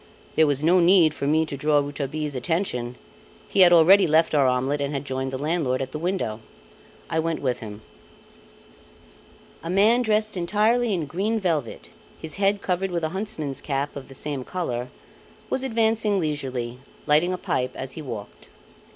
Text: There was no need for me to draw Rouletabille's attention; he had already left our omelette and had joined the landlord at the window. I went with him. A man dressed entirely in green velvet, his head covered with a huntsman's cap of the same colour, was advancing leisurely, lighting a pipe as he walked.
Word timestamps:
There 0.35 0.47
was 0.47 0.63
no 0.63 0.79
need 0.79 1.13
for 1.13 1.27
me 1.27 1.45
to 1.45 1.55
draw 1.55 1.77
Rouletabille's 1.77 2.33
attention; 2.33 2.95
he 3.47 3.59
had 3.59 3.71
already 3.71 4.07
left 4.07 4.33
our 4.33 4.47
omelette 4.47 4.81
and 4.81 4.95
had 4.95 5.05
joined 5.05 5.29
the 5.29 5.37
landlord 5.37 5.79
at 5.79 5.91
the 5.91 5.99
window. 5.99 6.39
I 7.07 7.19
went 7.19 7.39
with 7.39 7.59
him. 7.59 7.83
A 9.61 9.69
man 9.69 10.01
dressed 10.01 10.35
entirely 10.35 10.91
in 10.91 11.05
green 11.05 11.39
velvet, 11.39 11.91
his 12.19 12.37
head 12.41 12.63
covered 12.63 12.89
with 12.89 13.03
a 13.03 13.09
huntsman's 13.09 13.61
cap 13.61 13.95
of 13.95 14.07
the 14.07 14.15
same 14.15 14.43
colour, 14.43 14.87
was 15.51 15.63
advancing 15.63 16.19
leisurely, 16.19 16.79
lighting 17.05 17.31
a 17.31 17.37
pipe 17.37 17.75
as 17.75 17.91
he 17.91 18.01
walked. 18.01 18.47